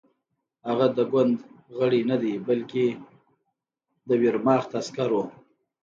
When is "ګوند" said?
1.11-1.33